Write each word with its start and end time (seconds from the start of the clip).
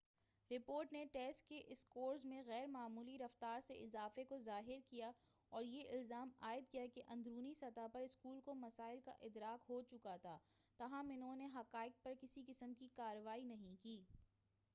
report 0.51 0.93
نے 0.93 1.03
test 1.11 1.47
کے 1.49 1.61
scores 1.67 2.23
میں 2.25 2.41
غیر 2.45 2.65
معمولی 2.67 3.17
رفتار 3.17 3.59
سے 3.61 3.73
اضافے 3.73 4.23
کو 4.23 4.37
ظاہر 4.39 4.79
کیا 4.89 5.11
اور 5.51 5.63
یہ 5.63 5.89
الزام 5.89 6.29
عائد 6.41 6.71
کیا 6.71 6.85
کہ 6.93 7.01
اندرونی 7.07 7.53
سطح 7.53 7.87
پر 7.93 8.01
اسکول 8.01 8.39
کو 8.41 8.53
مسائل 8.53 8.99
کا 8.99 9.11
ادراک 9.21 9.69
ہو 9.69 9.81
چکا 9.81 10.15
تھا 10.21 10.37
تاہم 10.79 11.09
انہوں 11.09 11.35
نے 11.35 11.45
ان 11.45 11.55
حقائق 11.55 12.03
پر 12.03 12.13
کسی 12.21 12.43
قسم 12.47 12.73
کی 12.73 12.87
کارروائی 12.95 13.43
نہیں 13.43 13.75
کی 13.81 14.01